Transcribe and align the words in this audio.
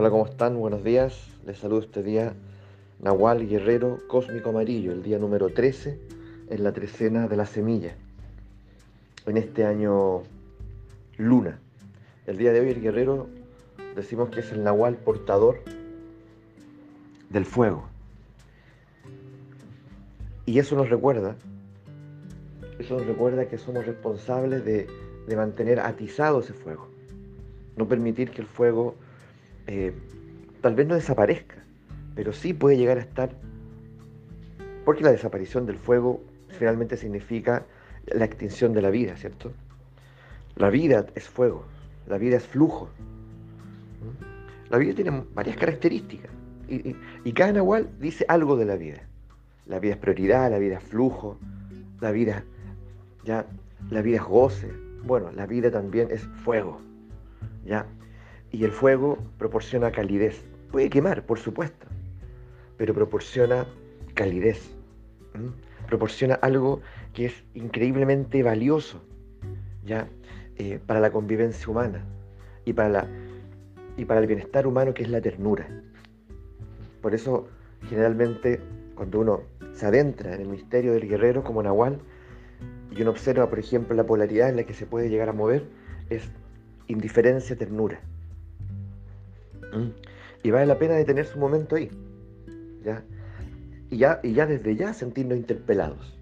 Hola, 0.00 0.08
¿cómo 0.08 0.24
están? 0.24 0.58
Buenos 0.58 0.82
días. 0.82 1.28
Les 1.44 1.58
saludo 1.58 1.80
este 1.80 2.02
día 2.02 2.32
Nahual 3.00 3.46
Guerrero 3.46 3.98
Cósmico 4.08 4.48
Amarillo, 4.48 4.92
el 4.92 5.02
día 5.02 5.18
número 5.18 5.50
13 5.50 6.00
en 6.48 6.64
la 6.64 6.72
trecena 6.72 7.28
de 7.28 7.36
la 7.36 7.44
semilla. 7.44 7.94
En 9.26 9.36
este 9.36 9.66
año 9.66 10.22
luna. 11.18 11.60
El 12.26 12.38
día 12.38 12.50
de 12.54 12.60
hoy 12.60 12.70
el 12.70 12.80
guerrero 12.80 13.26
decimos 13.94 14.30
que 14.30 14.40
es 14.40 14.50
el 14.52 14.64
Nahual 14.64 14.96
portador 14.96 15.60
del 17.28 17.44
fuego. 17.44 17.84
Y 20.46 20.60
eso 20.60 20.76
nos 20.76 20.88
recuerda, 20.88 21.36
eso 22.78 22.96
nos 22.96 23.06
recuerda 23.06 23.48
que 23.50 23.58
somos 23.58 23.84
responsables 23.84 24.64
de, 24.64 24.86
de 25.26 25.36
mantener 25.36 25.78
atizado 25.78 26.40
ese 26.40 26.54
fuego. 26.54 26.88
No 27.76 27.86
permitir 27.86 28.30
que 28.30 28.40
el 28.40 28.46
fuego 28.46 28.94
eh, 29.72 29.92
tal 30.62 30.74
vez 30.74 30.88
no 30.88 30.96
desaparezca, 30.96 31.54
pero 32.16 32.32
sí 32.32 32.52
puede 32.52 32.76
llegar 32.76 32.98
a 32.98 33.02
estar, 33.02 33.30
porque 34.84 35.04
la 35.04 35.12
desaparición 35.12 35.64
del 35.64 35.78
fuego 35.78 36.20
finalmente 36.48 36.96
significa 36.96 37.64
la 38.06 38.24
extinción 38.24 38.72
de 38.72 38.82
la 38.82 38.90
vida, 38.90 39.16
¿cierto? 39.16 39.52
La 40.56 40.70
vida 40.70 41.06
es 41.14 41.28
fuego, 41.28 41.66
la 42.08 42.18
vida 42.18 42.38
es 42.38 42.44
flujo. 42.44 42.90
La 44.70 44.78
vida 44.78 44.92
tiene 44.92 45.22
varias 45.34 45.56
características 45.56 46.32
y, 46.68 46.96
y, 47.24 47.32
cada 47.32 47.52
nahual 47.52 47.90
dice 48.00 48.24
algo 48.28 48.56
de 48.56 48.64
la 48.64 48.74
vida. 48.74 49.02
La 49.66 49.78
vida 49.78 49.92
es 49.92 49.98
prioridad, 49.98 50.50
la 50.50 50.58
vida 50.58 50.78
es 50.78 50.82
flujo, 50.82 51.38
la 52.00 52.10
vida, 52.10 52.44
ya, 53.24 53.46
la 53.88 54.02
vida 54.02 54.16
es 54.16 54.24
goce. 54.24 54.68
Bueno, 55.04 55.30
la 55.30 55.46
vida 55.46 55.70
también 55.70 56.08
es 56.10 56.22
fuego, 56.44 56.80
ya. 57.64 57.86
Y 58.52 58.64
el 58.64 58.72
fuego 58.72 59.18
proporciona 59.38 59.92
calidez. 59.92 60.42
Puede 60.70 60.90
quemar, 60.90 61.24
por 61.24 61.38
supuesto, 61.38 61.86
pero 62.76 62.94
proporciona 62.94 63.66
calidez. 64.14 64.70
Proporciona 65.86 66.34
algo 66.34 66.80
que 67.12 67.26
es 67.26 67.44
increíblemente 67.54 68.42
valioso 68.42 69.00
¿ya? 69.84 70.08
Eh, 70.56 70.78
para 70.86 71.00
la 71.00 71.10
convivencia 71.10 71.68
humana 71.68 72.04
y 72.64 72.72
para, 72.72 72.88
la, 72.88 73.08
y 73.96 74.04
para 74.04 74.20
el 74.20 74.26
bienestar 74.26 74.66
humano, 74.66 74.94
que 74.94 75.02
es 75.02 75.08
la 75.08 75.20
ternura. 75.20 75.66
Por 77.00 77.14
eso, 77.14 77.48
generalmente, 77.88 78.60
cuando 78.94 79.20
uno 79.20 79.40
se 79.72 79.86
adentra 79.86 80.34
en 80.34 80.42
el 80.42 80.48
misterio 80.48 80.92
del 80.92 81.08
guerrero 81.08 81.42
como 81.42 81.62
Nahual, 81.62 81.98
y 82.90 83.02
uno 83.02 83.12
observa, 83.12 83.48
por 83.48 83.58
ejemplo, 83.58 83.94
la 83.94 84.04
polaridad 84.04 84.50
en 84.50 84.56
la 84.56 84.64
que 84.64 84.74
se 84.74 84.84
puede 84.84 85.08
llegar 85.08 85.28
a 85.28 85.32
mover, 85.32 85.64
es 86.10 86.28
indiferencia-ternura. 86.88 88.00
Y 90.42 90.50
vale 90.50 90.66
la 90.66 90.78
pena 90.78 90.94
detenerse 90.94 91.34
un 91.34 91.40
momento 91.40 91.76
ahí. 91.76 91.90
¿ya? 92.84 93.02
Y, 93.90 93.98
ya, 93.98 94.20
y 94.22 94.32
ya 94.32 94.46
desde 94.46 94.76
ya 94.76 94.94
sentirnos 94.94 95.38
interpelados. 95.38 96.14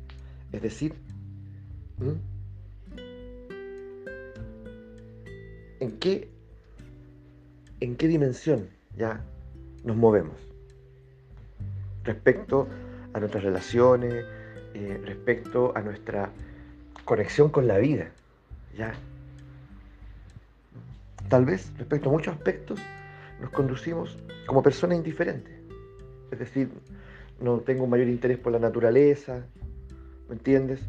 Es 0.52 0.62
decir, 0.62 0.94
¿en 5.80 5.98
qué, 5.98 6.30
en 7.80 7.96
qué 7.96 8.08
dimensión 8.08 8.68
ya 8.96 9.20
nos 9.84 9.96
movemos? 9.96 10.36
Respecto 12.04 12.68
a 13.12 13.20
nuestras 13.20 13.44
relaciones, 13.44 14.24
eh, 14.74 15.00
respecto 15.04 15.76
a 15.76 15.82
nuestra 15.82 16.30
conexión 17.04 17.50
con 17.50 17.66
la 17.66 17.78
vida. 17.78 18.10
¿ya? 18.76 18.94
Tal 21.28 21.44
vez 21.44 21.70
respecto 21.76 22.08
a 22.08 22.12
muchos 22.12 22.34
aspectos 22.34 22.80
nos 23.40 23.50
conducimos 23.50 24.18
como 24.46 24.62
personas 24.62 24.98
indiferentes. 24.98 25.54
Es 26.30 26.38
decir, 26.38 26.70
no 27.40 27.60
tengo 27.60 27.84
un 27.84 27.90
mayor 27.90 28.08
interés 28.08 28.38
por 28.38 28.52
la 28.52 28.58
naturaleza, 28.58 29.46
¿me 30.28 30.34
entiendes? 30.34 30.80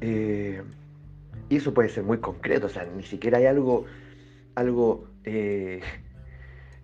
Eh, 0.00 0.62
y 1.48 1.56
eso 1.56 1.74
puede 1.74 1.88
ser 1.88 2.04
muy 2.04 2.18
concreto, 2.18 2.66
o 2.66 2.70
sea, 2.70 2.84
ni 2.84 3.02
siquiera 3.02 3.38
hay 3.38 3.46
algo, 3.46 3.84
algo 4.54 5.06
eh, 5.24 5.80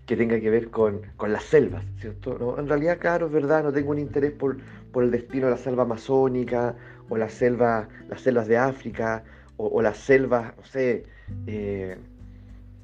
que 0.07 0.17
tenga 0.17 0.41
que 0.41 0.51
ver 0.51 0.71
con, 0.71 1.03
las 1.27 1.45
selvas, 1.45 1.85
¿cierto? 2.01 2.59
en 2.59 2.69
realidad, 2.69 2.99
claro, 2.99 3.27
es 3.27 3.33
verdad, 3.33 3.65
no 3.65 3.73
tengo 3.73 3.91
un 3.91 3.99
interés 3.99 4.33
por, 4.33 4.59
el 4.95 5.11
destino 5.11 5.47
de 5.47 5.53
la 5.53 5.59
selva 5.59 5.85
amazónica 5.85 6.75
o 7.09 7.17
la 7.17 7.29
selva, 7.29 7.89
las 8.09 8.21
selvas 8.21 8.49
de 8.49 8.57
África 8.57 9.23
o, 9.57 9.81
las 9.81 9.97
selvas, 9.97 10.57
no 10.57 10.65
sé, 10.65 11.05
eh, 11.47 11.97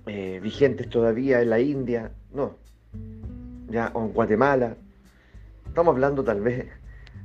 eh, 0.06 0.40
vigentes 0.42 0.88
todavía 0.88 1.40
en 1.40 1.50
la 1.50 1.60
India, 1.60 2.10
no, 2.32 2.56
ya, 3.68 3.90
o 3.94 4.04
en 4.04 4.12
Guatemala. 4.12 4.76
Estamos 5.66 5.94
hablando 5.94 6.22
tal 6.22 6.40
vez 6.40 6.66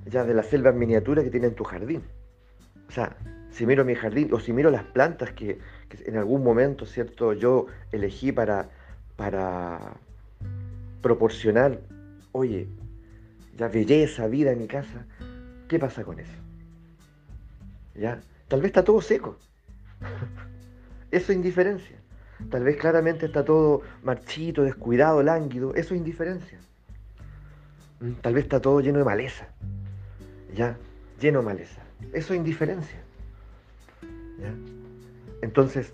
ya 0.06 0.24
de 0.24 0.34
la 0.34 0.44
selva 0.44 0.70
en 0.72 0.80
miniatura 0.80 1.24
que 1.24 1.30
tiene 1.30 1.48
en 1.48 1.56
tu 1.56 1.64
jardín. 1.64 2.02
O 2.88 2.92
sea, 2.92 3.16
si 3.52 3.66
miro 3.66 3.86
mi 3.86 3.96
jardín 3.96 4.34
o 4.34 4.40
si 4.40 4.54
miro 4.54 4.72
las 4.72 4.84
plantas 4.84 5.32
que, 5.34 5.60
en 6.06 6.18
algún 6.18 6.44
momento, 6.44 6.86
¿cierto? 6.86 7.34
Yo 7.34 7.68
elegí 7.92 8.32
para, 8.32 8.70
para 9.16 9.94
proporcionar, 11.02 11.80
oye, 12.32 12.68
ya 13.58 13.68
belleza, 13.68 14.28
vida 14.28 14.52
en 14.52 14.60
mi 14.60 14.68
casa, 14.68 15.06
¿qué 15.68 15.78
pasa 15.80 16.04
con 16.04 16.20
eso? 16.20 16.34
¿Ya? 17.96 18.22
Tal 18.48 18.62
vez 18.62 18.70
está 18.70 18.84
todo 18.84 19.02
seco. 19.02 19.38
Eso 21.12 21.32
es 21.32 21.36
indiferencia. 21.36 21.99
Tal 22.50 22.64
vez 22.64 22.78
claramente 22.78 23.26
está 23.26 23.44
todo 23.44 23.82
marchito, 24.04 24.64
descuidado, 24.64 25.22
lánguido. 25.22 25.74
Eso 25.76 25.94
es 25.94 26.00
indiferencia. 26.00 26.58
Mm, 28.00 28.14
tal 28.22 28.34
vez 28.34 28.46
está 28.46 28.62
todo 28.62 28.80
lleno 28.80 29.00
de 29.00 29.06
maleza. 29.06 29.48
¿Ya? 30.56 30.78
Lleno 31.20 31.40
de 31.40 31.46
maleza. 31.46 31.82
Eso 32.14 32.34
es 32.34 32.38
indiferencia. 32.38 33.00
Entonces, 35.42 35.94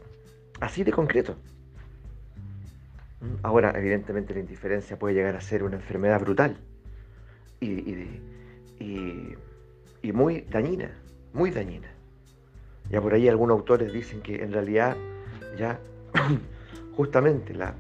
así 0.59 0.83
de 0.83 0.91
concreto. 0.91 1.35
Mm, 3.21 3.43
ahora, 3.43 3.73
evidentemente, 3.75 4.33
la 4.33 4.41
indiferencia 4.41 4.99
puede 4.99 5.15
llegar 5.15 5.35
a 5.35 5.41
ser 5.41 5.63
una 5.63 5.77
enfermedad 5.77 6.21
brutal 6.21 6.57
y, 7.59 8.19
y 8.79 10.11
muy 10.11 10.41
dañina, 10.41 10.91
muy 11.33 11.49
dañina. 11.49 11.87
Ya 12.91 13.01
por 13.01 13.15
ahí 13.15 13.27
algunos 13.27 13.57
autores 13.57 13.91
dicen 13.91 14.21
que 14.21 14.43
en 14.43 14.53
realidad 14.53 14.95
ya 15.57 15.79
justamente 16.95 17.53
la, 17.53 17.73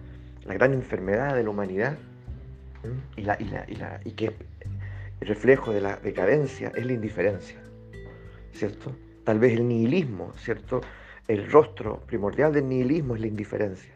gran 0.45 0.73
enfermedad 0.73 1.35
de 1.35 1.43
la 1.43 1.49
humanidad 1.49 1.97
y, 3.15 3.21
la, 3.21 3.37
y, 3.39 4.11
que 4.11 4.35
el 5.19 5.27
reflejo 5.27 5.71
de 5.71 5.81
la 5.81 5.95
decadencia 5.97 6.71
es 6.75 6.85
la 6.85 6.93
indiferencia, 6.93 7.57
¿cierto? 8.53 8.91
Tal 9.23 9.39
vez 9.39 9.53
el 9.53 9.67
nihilismo, 9.67 10.33
¿cierto? 10.37 10.81
El 11.27 11.49
rostro 11.51 12.01
primordial 12.05 12.53
del 12.53 12.69
nihilismo 12.69 13.15
es 13.15 13.21
la 13.21 13.27
indiferencia, 13.27 13.95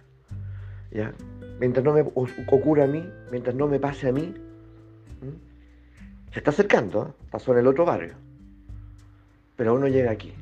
¿ya? 0.92 1.14
Mientras 1.60 1.84
no 1.84 1.94
me 1.94 2.02
ocurra 2.02 2.86
a 2.86 2.88
mí, 2.88 3.08
mientras 3.32 3.56
no 3.56 3.68
me 3.68 3.80
pase 3.80 4.10
a 4.10 4.12
mí, 4.12 4.34
se 6.32 6.40
está 6.40 6.52
acercando, 6.52 7.10
¿eh? 7.10 7.24
pasó 7.30 7.52
en 7.54 7.60
el 7.60 7.68
otro 7.68 7.86
barrio, 7.86 8.14
pero 9.56 9.72
aún 9.72 9.82
no 9.82 9.88
llega 9.88 10.10
aquí. 10.10 10.34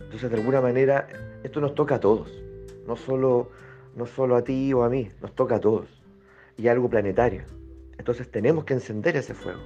Entonces, 0.00 0.30
de 0.30 0.36
alguna 0.36 0.60
manera, 0.60 1.06
esto 1.44 1.60
nos 1.60 1.74
toca 1.74 1.96
a 1.96 2.00
todos 2.00 2.47
no 2.88 2.96
solo, 2.96 3.50
no 3.94 4.06
solo 4.06 4.34
a 4.34 4.42
ti 4.42 4.72
o 4.72 4.82
a 4.82 4.88
mí, 4.88 5.10
nos 5.20 5.34
toca 5.34 5.56
a 5.56 5.60
todos. 5.60 5.86
Y 6.56 6.68
algo 6.68 6.88
planetario. 6.88 7.42
Entonces 7.98 8.30
tenemos 8.30 8.64
que 8.64 8.72
encender 8.72 9.14
ese 9.14 9.34
fuego. 9.34 9.60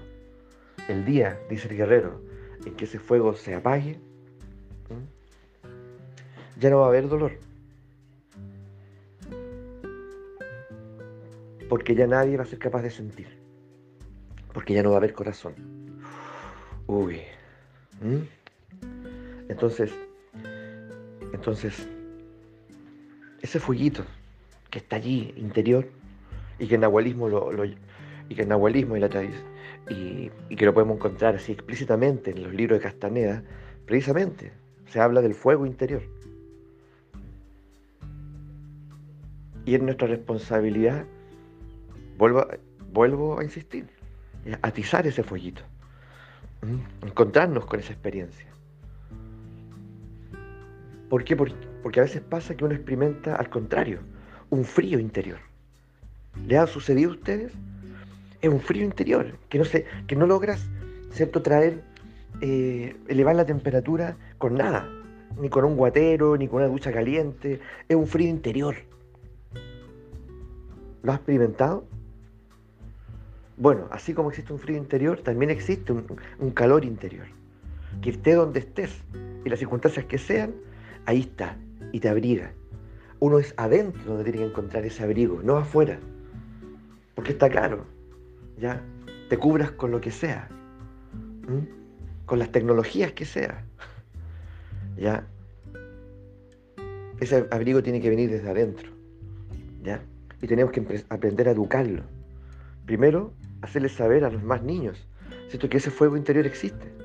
El 0.88 1.04
día, 1.04 1.38
dice 1.48 1.68
el 1.68 1.76
guerrero, 1.76 2.20
en 2.66 2.74
que 2.74 2.84
ese 2.84 2.98
fuego 2.98 3.34
se 3.34 3.54
apague, 3.54 4.00
ya 6.58 6.68
no 6.68 6.80
va 6.80 6.86
a 6.86 6.88
haber 6.88 7.08
dolor. 7.08 7.32
Porque 11.68 11.94
ya 11.94 12.08
nadie 12.08 12.36
va 12.36 12.42
a 12.42 12.46
ser 12.46 12.58
capaz 12.58 12.82
de 12.82 12.90
sentir. 12.90 13.28
Porque 14.52 14.74
ya 14.74 14.82
no 14.82 14.90
va 14.90 14.96
a 14.96 14.98
haber 14.98 15.14
corazón. 15.14 15.54
Uy. 16.88 17.22
Entonces, 19.48 19.92
entonces, 21.32 21.86
ese 23.42 23.60
fueguito 23.60 24.04
que 24.70 24.78
está 24.78 24.96
allí, 24.96 25.34
interior, 25.36 25.86
y 26.58 26.68
que 26.68 26.76
en 26.76 26.80
nahualismo, 26.82 27.28
lo, 27.28 27.64
y 27.64 28.34
que 28.34 28.42
en 28.42 28.48
nahualismo 28.48 28.96
y, 28.96 29.00
la 29.00 29.08
y, 29.90 30.30
y 30.48 30.56
que 30.56 30.64
lo 30.64 30.72
podemos 30.72 30.96
encontrar 30.96 31.34
así 31.34 31.52
explícitamente 31.52 32.30
en 32.30 32.44
los 32.44 32.54
libros 32.54 32.78
de 32.78 32.84
Castaneda, 32.84 33.42
precisamente 33.84 34.52
se 34.86 35.00
habla 35.00 35.20
del 35.20 35.34
fuego 35.34 35.66
interior. 35.66 36.02
Y 39.64 39.74
es 39.74 39.82
nuestra 39.82 40.06
responsabilidad, 40.08 41.04
vuelvo, 42.18 42.46
vuelvo 42.92 43.38
a 43.38 43.44
insistir, 43.44 43.86
atizar 44.62 45.06
ese 45.06 45.22
fueguito, 45.22 45.62
encontrarnos 47.04 47.66
con 47.66 47.80
esa 47.80 47.92
experiencia. 47.92 48.46
¿Por 51.12 51.24
qué? 51.24 51.36
Porque, 51.36 52.00
a 52.00 52.04
veces 52.04 52.22
pasa 52.22 52.56
que 52.56 52.64
uno 52.64 52.72
experimenta 52.72 53.36
al 53.36 53.50
contrario, 53.50 53.98
un 54.48 54.64
frío 54.64 54.98
interior. 54.98 55.40
¿Le 56.46 56.56
ha 56.56 56.66
sucedido 56.66 57.10
a 57.10 57.12
ustedes? 57.12 57.52
Es 58.40 58.48
un 58.48 58.60
frío 58.60 58.82
interior, 58.82 59.36
que 59.50 59.58
no, 59.58 59.66
se, 59.66 59.84
que 60.06 60.16
no 60.16 60.26
logras, 60.26 60.64
¿cierto?, 61.10 61.42
traer, 61.42 61.82
eh, 62.40 62.96
elevar 63.08 63.36
la 63.36 63.44
temperatura 63.44 64.16
con 64.38 64.54
nada, 64.54 64.88
ni 65.38 65.50
con 65.50 65.66
un 65.66 65.76
guatero, 65.76 66.38
ni 66.38 66.48
con 66.48 66.62
una 66.62 66.68
ducha 66.68 66.90
caliente, 66.90 67.60
es 67.90 67.94
un 67.94 68.06
frío 68.06 68.30
interior. 68.30 68.76
¿Lo 71.02 71.12
has 71.12 71.18
experimentado? 71.18 71.84
Bueno, 73.58 73.86
así 73.90 74.14
como 74.14 74.30
existe 74.30 74.50
un 74.50 74.58
frío 74.58 74.78
interior, 74.78 75.20
también 75.20 75.50
existe 75.50 75.92
un, 75.92 76.06
un 76.38 76.50
calor 76.52 76.86
interior. 76.86 77.26
Que 78.00 78.08
esté 78.08 78.32
donde 78.32 78.60
estés 78.60 79.02
y 79.44 79.50
las 79.50 79.58
circunstancias 79.58 80.06
que 80.06 80.16
sean, 80.16 80.54
ahí 81.06 81.20
está 81.20 81.56
y 81.92 82.00
te 82.00 82.08
abriga. 82.08 82.52
Uno 83.20 83.38
es 83.38 83.54
adentro 83.56 84.02
donde 84.04 84.24
tiene 84.24 84.38
que 84.38 84.50
encontrar 84.50 84.84
ese 84.84 85.02
abrigo, 85.02 85.42
no 85.42 85.56
afuera. 85.56 85.98
Porque 87.14 87.32
está 87.32 87.48
claro, 87.48 87.84
ya, 88.58 88.82
te 89.28 89.38
cubras 89.38 89.70
con 89.70 89.90
lo 89.90 90.00
que 90.00 90.10
sea, 90.10 90.48
con 92.26 92.38
las 92.38 92.50
tecnologías 92.50 93.12
que 93.12 93.24
sea. 93.24 93.64
Ya, 94.96 95.26
ese 97.20 97.46
abrigo 97.50 97.82
tiene 97.82 98.00
que 98.00 98.10
venir 98.10 98.30
desde 98.30 98.50
adentro, 98.50 98.90
ya, 99.82 100.02
y 100.40 100.46
tenemos 100.46 100.72
que 100.72 101.04
aprender 101.08 101.48
a 101.48 101.52
educarlo. 101.52 102.02
Primero, 102.86 103.32
hacerles 103.60 103.92
saber 103.92 104.24
a 104.24 104.30
los 104.30 104.42
más 104.42 104.62
niños, 104.62 105.06
¿cierto? 105.48 105.68
Que 105.68 105.76
ese 105.76 105.90
fuego 105.90 106.16
interior 106.16 106.46
existe. 106.46 107.01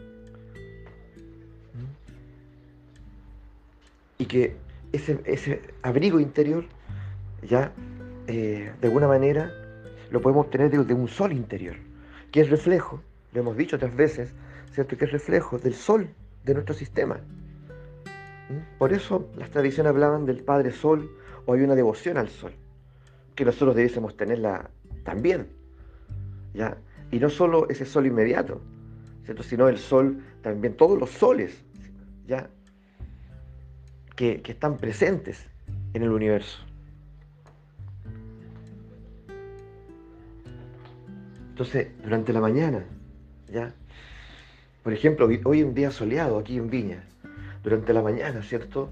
Y 4.18 4.26
que 4.26 4.56
ese, 4.92 5.20
ese 5.26 5.62
abrigo 5.82 6.20
interior, 6.20 6.66
ya, 7.44 7.72
eh, 8.28 8.72
de 8.80 8.88
alguna 8.88 9.08
manera, 9.08 9.52
lo 10.12 10.22
podemos 10.22 10.46
obtener 10.46 10.70
de, 10.70 10.94
un 10.94 11.08
sol 11.08 11.32
interior, 11.34 11.76
que 12.32 12.42
es 12.42 12.50
reflejo, 12.50 13.02
lo 13.34 13.42
hemos 13.42 13.58
dicho 13.58 13.76
otras 13.76 13.96
veces, 13.96 14.34
¿cierto? 14.72 14.98
Que 14.98 15.06
es 15.06 15.12
reflejo 15.12 15.58
del 15.58 15.74
sol 15.74 16.10
de 16.44 16.54
nuestro 16.54 16.74
sistema. 16.74 17.16
¿Mm? 17.16 18.78
Por 18.78 18.94
eso 18.94 19.30
las 19.38 19.50
tradiciones 19.52 19.90
hablaban 19.90 20.26
del 20.26 20.44
Padre 20.44 20.72
Sol 20.72 21.10
o 21.46 21.54
hay 21.54 21.62
una 21.62 21.76
devoción 21.76 22.18
al 22.18 22.30
sol, 22.30 22.54
que 23.36 23.46
nosotros 23.46 23.76
debiésemos 23.76 24.16
tenerla 24.16 24.70
también. 25.04 25.48
¿ya? 26.54 26.78
Y 27.12 27.20
no 27.20 27.30
solo 27.30 27.68
ese 27.70 27.86
sol 27.86 28.06
inmediato, 28.06 28.62
¿cierto? 29.24 29.44
sino 29.44 29.70
el 29.70 29.78
sol, 29.78 30.22
también 30.42 30.76
todos 30.76 31.00
los 31.00 31.10
soles 31.10 31.64
¿ya? 32.28 32.50
Que, 34.18 34.42
están 34.44 34.78
presentes 34.78 35.46
en 35.94 36.02
el 36.02 36.10
universo. 36.10 36.60
Entonces, 41.50 41.90
durante 42.04 42.34
la 42.34 42.42
mañana, 42.42 42.84
¿ya? 43.48 43.74
Por 44.84 44.94
ejemplo, 44.94 45.30
hoy 45.46 45.62
un 45.62 45.76
día 45.76 45.92
soleado 45.92 46.40
aquí 46.40 46.58
en 46.58 46.70
Viña. 46.70 47.04
Durante 47.64 47.94
la 47.94 48.02
mañana, 48.02 48.42
¿cierto? 48.42 48.90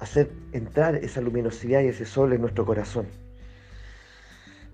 Hacer 0.00 0.30
entrar 0.52 0.96
esa 0.96 1.22
luminosidad 1.22 1.80
y 1.80 1.86
ese 1.86 2.04
sol 2.04 2.34
en 2.34 2.42
nuestro 2.42 2.66
corazón. 2.66 3.06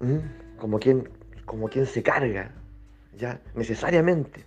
¿Mm? 0.00 0.58
Como, 0.58 0.80
quien, 0.80 1.08
como 1.44 1.68
quien 1.68 1.86
se 1.86 2.02
carga, 2.02 2.50
¿ya? 3.16 3.40
Necesariamente 3.54 4.44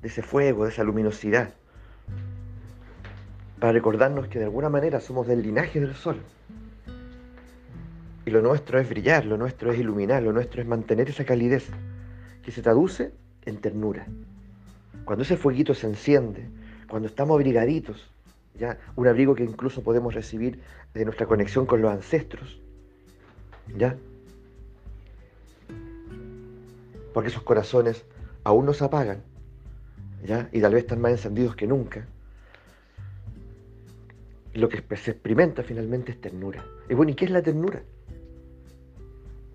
de 0.00 0.08
ese 0.08 0.22
fuego, 0.22 0.64
de 0.64 0.70
esa 0.70 0.84
luminosidad. 0.84 1.52
Para 3.58 3.72
recordarnos 3.72 4.28
que 4.28 4.38
de 4.38 4.44
alguna 4.44 4.68
manera 4.68 5.00
somos 5.00 5.26
del 5.26 5.42
linaje 5.42 5.80
del 5.80 5.94
sol. 5.94 6.20
Y 8.26 8.30
lo 8.30 8.42
nuestro 8.42 8.78
es 8.78 8.88
brillar, 8.88 9.24
lo 9.24 9.38
nuestro 9.38 9.72
es 9.72 9.78
iluminar, 9.78 10.22
lo 10.22 10.32
nuestro 10.32 10.60
es 10.60 10.68
mantener 10.68 11.08
esa 11.08 11.24
calidez 11.24 11.68
que 12.42 12.50
se 12.50 12.60
traduce 12.60 13.12
en 13.44 13.58
ternura. 13.58 14.06
Cuando 15.04 15.22
ese 15.22 15.36
fueguito 15.36 15.74
se 15.74 15.86
enciende, 15.86 16.48
cuando 16.88 17.08
estamos 17.08 17.36
abrigaditos, 17.36 18.10
ya 18.58 18.78
un 18.96 19.06
abrigo 19.06 19.34
que 19.34 19.44
incluso 19.44 19.82
podemos 19.82 20.14
recibir 20.14 20.60
de 20.94 21.04
nuestra 21.04 21.26
conexión 21.26 21.66
con 21.66 21.80
los 21.80 21.92
ancestros, 21.92 22.60
¿ya? 23.76 23.96
Porque 27.14 27.28
esos 27.28 27.42
corazones 27.42 28.04
aún 28.44 28.66
no 28.66 28.72
se 28.72 28.84
apagan, 28.84 29.22
¿ya? 30.24 30.48
Y 30.52 30.60
tal 30.60 30.74
vez 30.74 30.82
están 30.82 31.00
más 31.00 31.12
encendidos 31.12 31.56
que 31.56 31.66
nunca. 31.66 32.06
Lo 34.56 34.70
que 34.70 34.82
se 34.96 35.10
experimenta 35.10 35.62
finalmente 35.62 36.12
es 36.12 36.20
ternura. 36.20 36.64
Y 36.88 36.94
bueno, 36.94 37.12
¿y 37.12 37.14
qué 37.14 37.26
es 37.26 37.30
la 37.30 37.42
ternura? 37.42 37.82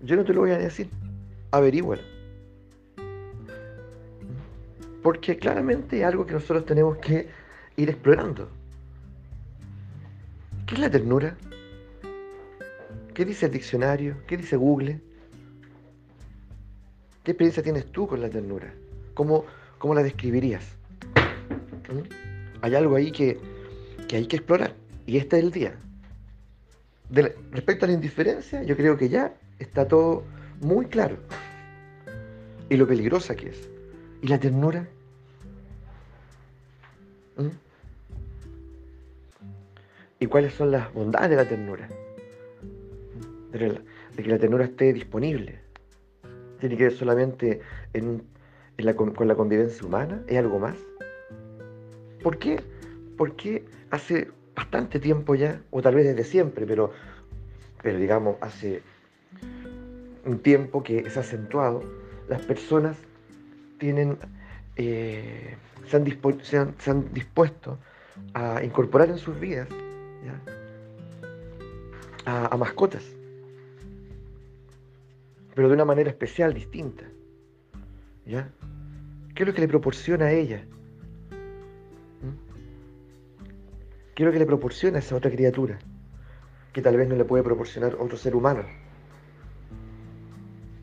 Yo 0.00 0.14
no 0.14 0.24
te 0.24 0.32
lo 0.32 0.42
voy 0.42 0.52
a 0.52 0.58
decir. 0.58 0.88
Averígualo. 1.50 2.02
Porque 5.02 5.36
claramente 5.36 5.98
es 5.98 6.04
algo 6.04 6.24
que 6.24 6.34
nosotros 6.34 6.64
tenemos 6.64 6.98
que 6.98 7.28
ir 7.76 7.90
explorando. 7.90 8.48
¿Qué 10.66 10.76
es 10.76 10.80
la 10.80 10.90
ternura? 10.90 11.36
¿Qué 13.12 13.24
dice 13.24 13.46
el 13.46 13.52
diccionario? 13.52 14.18
¿Qué 14.28 14.36
dice 14.36 14.56
Google? 14.56 15.00
¿Qué 17.24 17.32
experiencia 17.32 17.62
tienes 17.64 17.86
tú 17.86 18.06
con 18.06 18.20
la 18.20 18.30
ternura? 18.30 18.72
¿Cómo, 19.14 19.46
cómo 19.78 19.94
la 19.94 20.04
describirías? 20.04 20.76
¿Mm? 21.92 22.62
Hay 22.62 22.74
algo 22.76 22.94
ahí 22.94 23.10
que, 23.10 23.40
que, 24.06 24.16
hay 24.16 24.26
que 24.26 24.36
explorar. 24.36 24.81
Y 25.12 25.18
este 25.18 25.36
es 25.36 25.44
el 25.44 25.50
día. 25.50 25.74
respecto 27.50 27.84
a 27.84 27.88
la 27.88 27.92
indiferencia, 27.92 28.62
yo 28.62 28.74
creo 28.78 28.96
que 28.96 29.10
ya 29.10 29.34
está 29.58 29.86
todo 29.86 30.24
muy 30.62 30.86
claro. 30.86 31.18
Y 32.70 32.78
lo 32.78 32.86
peligrosa 32.86 33.36
que 33.36 33.50
es. 33.50 33.68
¿Y 34.22 34.28
la 34.28 34.40
ternura? 34.40 34.88
¿Mm? 37.36 37.48
¿Y 40.18 40.26
cuáles 40.28 40.54
son 40.54 40.70
las 40.70 40.90
bondades 40.94 41.28
de 41.28 41.36
la 41.36 41.46
ternura? 41.46 41.90
De, 43.52 43.82
que 44.16 44.28
la 44.30 44.38
ternura 44.38 44.64
esté 44.64 44.94
disponible. 44.94 45.58
Tiene 46.58 46.74
que 46.78 46.84
ver 46.84 46.92
solamente 46.94 47.60
en, 47.92 48.22
con 48.94 49.28
la 49.28 49.34
convivencia 49.34 49.86
humana. 49.86 50.22
¿Es 50.26 50.38
algo 50.38 50.58
más? 50.58 50.78
¿Por 52.22 52.38
qué? 52.38 52.62
Porque 53.18 53.66
hace 53.90 54.28
bastante 54.54 54.98
tiempo 54.98 55.34
ya, 55.34 55.60
o 55.70 55.82
tal 55.82 55.94
vez 55.94 56.04
desde 56.04 56.24
siempre, 56.24 56.66
pero, 56.66 56.92
pero 57.82 57.98
digamos 57.98 58.36
hace 58.40 58.82
un 60.24 60.38
tiempo 60.38 60.82
que 60.82 60.98
es 60.98 61.16
acentuado, 61.16 61.82
las 62.28 62.42
personas 62.42 62.96
tienen, 63.78 64.18
eh, 64.76 65.56
se, 65.88 65.96
han 65.96 66.04
dispuesto 67.12 67.78
a 68.34 68.62
incorporar 68.62 69.10
en 69.10 69.18
sus 69.18 69.38
vidas 69.38 69.68
A, 72.24 72.56
mascotas, 72.56 73.04
pero 75.54 75.68
de 75.68 75.74
una 75.74 75.84
manera 75.84 76.08
especial, 76.08 76.54
distinta. 76.54 77.04
¿ya? 78.24 78.48
¿Qué 79.34 79.42
es 79.42 79.46
lo 79.48 79.52
que 79.52 79.60
le 79.60 79.68
proporciona 79.68 80.26
a 80.26 80.32
ella? 80.32 80.64
¿Qué 84.14 84.22
es 84.22 84.26
lo 84.26 84.32
que 84.32 84.38
le 84.38 84.46
proporciona 84.46 84.98
a 84.98 85.00
esa 85.00 85.16
otra 85.16 85.30
criatura? 85.30 85.78
Que 86.72 86.82
tal 86.82 86.96
vez 86.96 87.08
no 87.08 87.16
le 87.16 87.24
puede 87.24 87.42
proporcionar 87.42 87.96
otro 87.98 88.18
ser 88.18 88.36
humano. 88.36 88.62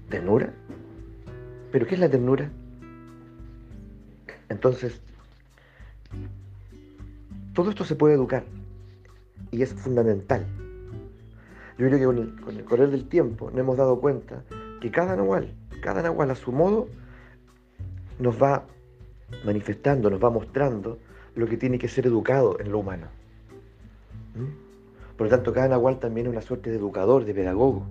¿Ternura? 0.10 0.52
¿Pero 1.72 1.86
qué 1.86 1.94
es 1.94 2.00
la 2.00 2.10
ternura? 2.10 2.50
Entonces, 4.50 5.00
todo 7.54 7.70
esto 7.70 7.86
se 7.86 7.96
puede 7.96 8.16
educar 8.16 8.44
y 9.52 9.62
es 9.62 9.74
fundamental. 9.76 10.48
Yo 11.78 11.88
creo 11.88 12.00
que 12.00 12.06
con 12.06 12.18
el, 12.18 12.42
con 12.42 12.58
el 12.58 12.64
correr 12.66 12.90
del 12.90 13.08
tiempo 13.08 13.52
nos 13.52 13.60
hemos 13.60 13.78
dado 13.78 14.00
cuenta 14.00 14.44
que 14.82 14.90
cada 14.90 15.16
nahual, 15.16 15.54
cada 15.84 16.02
nahual 16.02 16.32
a 16.32 16.36
su 16.36 16.52
modo, 16.52 16.88
nos 18.18 18.42
va 18.42 18.66
manifestando, 19.46 20.10
nos 20.10 20.22
va 20.22 20.32
mostrando 20.32 20.98
lo 21.36 21.46
que 21.46 21.58
tiene 21.58 21.78
que 21.78 21.88
ser 21.88 22.08
educado 22.08 22.60
en 22.60 22.72
lo 22.72 22.80
humano. 22.80 23.19
¿Mm? 24.36 25.16
Por 25.18 25.28
lo 25.28 25.32
tanto, 25.32 25.54
cada 25.54 25.68
nahual 25.68 26.00
también 26.00 26.28
es 26.28 26.32
una 26.32 26.42
suerte 26.42 26.70
de 26.70 26.78
educador, 26.78 27.26
de 27.26 27.34
pedagogo. 27.34 27.86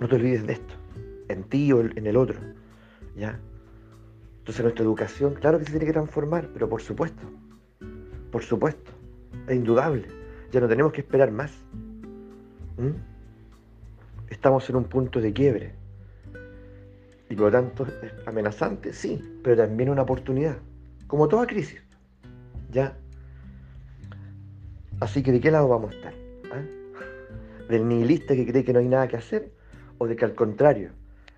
No 0.00 0.08
te 0.08 0.16
olvides 0.16 0.46
de 0.46 0.54
esto 0.54 0.74
en 1.28 1.44
ti 1.44 1.72
o 1.72 1.80
en 1.80 2.06
el 2.06 2.16
otro. 2.16 2.38
¿ya? 3.16 3.38
Entonces 4.38 4.62
nuestra 4.62 4.84
educación, 4.84 5.34
claro 5.34 5.58
que 5.58 5.64
se 5.64 5.70
tiene 5.70 5.86
que 5.86 5.92
transformar, 5.92 6.48
pero 6.52 6.68
por 6.68 6.82
supuesto, 6.82 7.22
por 8.30 8.42
supuesto, 8.42 8.90
es 9.46 9.56
indudable. 9.56 10.08
Ya 10.50 10.60
no 10.60 10.68
tenemos 10.68 10.92
que 10.92 11.00
esperar 11.00 11.30
más. 11.30 11.52
¿Mm? 12.76 12.90
Estamos 14.28 14.68
en 14.70 14.76
un 14.76 14.84
punto 14.84 15.20
de 15.20 15.32
quiebre. 15.32 15.74
Y 17.28 17.34
por 17.34 17.46
lo 17.46 17.52
tanto 17.52 17.86
es 17.86 18.12
amenazante, 18.26 18.92
sí, 18.92 19.22
pero 19.42 19.56
también 19.56 19.90
una 19.90 20.02
oportunidad. 20.02 20.58
Como 21.06 21.28
toda 21.28 21.46
crisis. 21.46 21.82
¿Ya? 22.70 22.96
Así 25.02 25.20
que 25.24 25.32
¿de 25.32 25.40
qué 25.40 25.50
lado 25.50 25.66
vamos 25.66 25.90
a 25.90 25.96
estar? 25.96 26.14
¿Ah? 26.52 26.62
del 27.68 27.88
nihilista 27.88 28.36
que 28.36 28.46
cree 28.46 28.62
que 28.62 28.72
no 28.72 28.78
hay 28.78 28.86
nada 28.86 29.08
que 29.08 29.16
hacer 29.16 29.50
o 29.98 30.06
de 30.06 30.14
que 30.14 30.24
al 30.24 30.36
contrario 30.36 30.90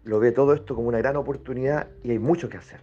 lo 0.05 0.21
ve 0.21 0.33
todo 0.33 0.53
esto 0.53 0.75
como 0.75 0.89
una 0.89 0.99
gran 0.99 1.17
oportunidad 1.17 1.89
y 2.03 2.11
hay 2.11 2.19
mucho 2.19 2.51
que 2.51 2.59
hacer. 2.59 2.81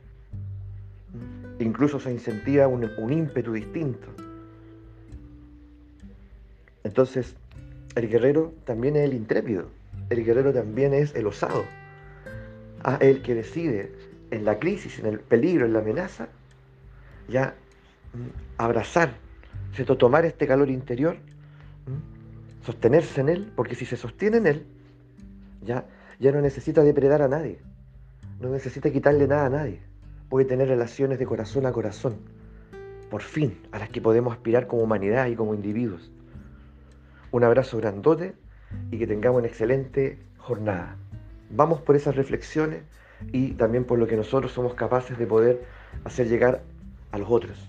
Incluso 1.60 2.00
se 2.00 2.12
incentiva 2.12 2.68
un, 2.68 3.14
ímpetu 3.14 3.54
distinto. 3.54 4.08
Entonces, 6.84 7.36
el 7.94 8.10
guerrero 8.10 8.52
también 8.66 8.96
es 8.96 9.04
el 9.04 9.14
intrépido, 9.14 9.68
el 10.10 10.26
guerrero 10.26 10.52
también 10.52 10.96
es 10.96 11.14
el 11.14 11.28
osado, 11.28 11.64
ah, 12.84 12.98
el 13.02 13.22
que 13.22 13.36
decide 13.36 13.92
en 14.32 14.46
la 14.46 14.58
crisis, 14.58 14.98
en 14.98 15.06
el 15.06 15.20
peligro, 15.20 15.68
en 15.68 15.74
la 15.74 15.80
amenaza, 15.80 16.30
ya 17.28 17.54
mm, 18.14 18.62
abrazar, 19.72 19.98
tomar 19.98 20.26
este 20.26 20.48
calor 20.48 20.70
interior, 20.70 21.18
mm, 21.86 22.66
sostenerse 22.66 23.22
en 23.22 23.30
él, 23.30 23.52
porque 23.56 23.76
si 23.76 23.86
se 23.86 23.98
sostiene 23.98 24.38
en 24.38 24.48
él, 24.48 24.66
ya, 25.62 25.86
ya 26.20 26.32
no 26.32 26.42
necesita 26.42 26.84
depredar 26.84 27.22
a 27.22 27.28
nadie, 27.28 27.60
no 28.40 28.50
necesita 28.50 28.92
quitarle 28.92 29.28
nada 29.28 29.46
a 29.46 29.50
nadie, 29.50 29.82
puede 30.30 30.46
tener 30.46 30.68
relaciones 30.68 31.20
de 31.20 31.26
corazón 31.26 31.66
a 31.66 31.72
corazón, 31.72 32.18
por 33.10 33.22
fin, 33.22 33.60
a 33.72 33.80
las 33.80 33.90
que 33.90 34.02
podemos 34.02 34.34
aspirar 34.34 34.68
como 34.68 34.84
humanidad 34.84 35.28
y 35.28 35.36
como 35.36 35.54
individuos. 35.54 36.12
Un 37.32 37.44
abrazo 37.44 37.78
grandote 37.78 38.36
y 38.90 38.98
que 38.98 39.08
tengamos 39.08 39.40
una 39.40 39.48
excelente 39.48 40.20
jornada. 40.38 40.98
Vamos 41.50 41.82
por 41.82 41.96
esas 41.96 42.16
reflexiones 42.16 42.84
y 43.32 43.52
también 43.54 43.84
por 43.84 44.00
lo 44.00 44.08
que 44.08 44.16
nosotros 44.16 44.52
somos 44.52 44.74
capaces 44.74 45.18
de 45.18 45.28
poder 45.28 45.66
hacer 46.06 46.28
llegar 46.28 46.64
a 47.12 47.18
los 47.18 47.30
otros. 47.30 47.68